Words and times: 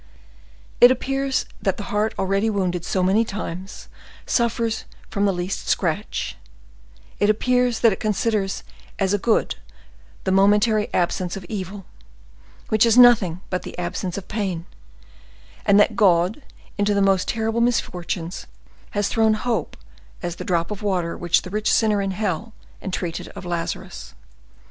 It 0.79 0.89
appears 0.89 1.45
that 1.61 1.77
the 1.77 1.83
heart 1.93 2.15
already 2.17 2.49
wounded 2.49 2.83
so 2.83 3.03
many 3.03 3.23
times 3.23 3.87
suffers 4.25 4.85
from 5.11 5.25
the 5.25 5.31
least 5.31 5.67
scratch; 5.69 6.35
it 7.19 7.29
appears 7.29 7.81
that 7.81 7.93
it 7.93 7.99
considers 7.99 8.63
as 8.97 9.13
a 9.13 9.19
good 9.19 9.57
the 10.23 10.31
momentary 10.31 10.91
absence 10.91 11.37
of 11.37 11.45
evil, 11.47 11.85
which 12.69 12.83
is 12.83 12.97
nothing 12.97 13.41
but 13.51 13.61
the 13.61 13.77
absence 13.77 14.17
of 14.17 14.27
pain; 14.27 14.65
and 15.67 15.79
that 15.79 15.95
God, 15.95 16.41
into 16.79 16.95
the 16.95 17.01
most 17.03 17.27
terrible 17.27 17.61
misfortunes, 17.61 18.47
has 18.97 19.07
thrown 19.07 19.35
hope 19.35 19.77
as 20.23 20.37
the 20.37 20.43
drop 20.43 20.71
of 20.71 20.81
water 20.81 21.15
which 21.15 21.43
the 21.43 21.51
rich 21.51 21.71
sinner 21.71 22.01
in 22.01 22.09
hell 22.09 22.53
entreated 22.81 23.27
of 23.35 23.45
Lazarus. 23.45 24.15